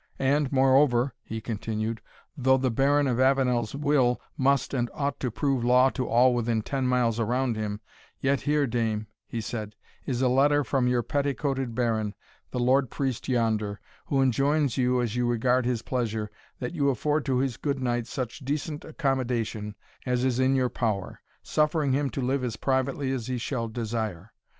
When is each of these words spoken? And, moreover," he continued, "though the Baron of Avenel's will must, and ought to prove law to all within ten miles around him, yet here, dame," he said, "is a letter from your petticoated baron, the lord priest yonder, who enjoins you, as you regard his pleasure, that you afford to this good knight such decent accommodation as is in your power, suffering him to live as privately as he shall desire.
And, 0.17 0.51
moreover," 0.51 1.13
he 1.21 1.39
continued, 1.41 2.01
"though 2.35 2.57
the 2.57 2.71
Baron 2.71 3.05
of 3.05 3.19
Avenel's 3.19 3.75
will 3.75 4.19
must, 4.35 4.73
and 4.73 4.89
ought 4.95 5.19
to 5.19 5.29
prove 5.29 5.63
law 5.63 5.91
to 5.91 6.07
all 6.07 6.33
within 6.33 6.63
ten 6.63 6.87
miles 6.87 7.19
around 7.19 7.55
him, 7.55 7.81
yet 8.19 8.41
here, 8.41 8.65
dame," 8.65 9.05
he 9.27 9.39
said, 9.41 9.75
"is 10.07 10.23
a 10.23 10.27
letter 10.27 10.63
from 10.63 10.87
your 10.87 11.03
petticoated 11.03 11.75
baron, 11.75 12.15
the 12.49 12.57
lord 12.59 12.89
priest 12.89 13.27
yonder, 13.29 13.79
who 14.07 14.23
enjoins 14.23 14.75
you, 14.75 14.99
as 15.03 15.15
you 15.15 15.27
regard 15.27 15.67
his 15.67 15.83
pleasure, 15.83 16.31
that 16.57 16.73
you 16.73 16.89
afford 16.89 17.23
to 17.25 17.39
this 17.39 17.55
good 17.57 17.79
knight 17.79 18.07
such 18.07 18.39
decent 18.39 18.83
accommodation 18.83 19.75
as 20.07 20.25
is 20.25 20.39
in 20.39 20.55
your 20.55 20.69
power, 20.69 21.21
suffering 21.43 21.91
him 21.93 22.09
to 22.09 22.21
live 22.21 22.43
as 22.43 22.55
privately 22.57 23.11
as 23.11 23.27
he 23.27 23.37
shall 23.37 23.67
desire. 23.67 24.33